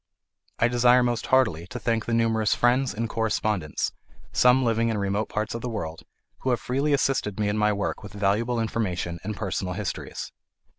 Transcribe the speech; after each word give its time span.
I 0.57 0.67
desire 0.67 1.03
most 1.03 1.27
heartily 1.27 1.67
to 1.67 1.77
thank 1.77 2.05
the 2.07 2.13
numerous 2.15 2.55
friends 2.55 2.91
and 2.91 3.07
correspondents, 3.07 3.91
some 4.33 4.63
living 4.65 4.89
in 4.89 4.97
remote 4.97 5.29
parts 5.29 5.53
of 5.53 5.61
the 5.61 5.69
world, 5.69 6.01
who 6.39 6.49
have 6.49 6.59
freely 6.59 6.91
assisted 6.91 7.39
me 7.39 7.47
in 7.47 7.55
my 7.55 7.71
work 7.71 8.01
with 8.01 8.13
valuable 8.13 8.59
information 8.59 9.19
and 9.23 9.37
personal 9.37 9.75
histories. 9.75 10.31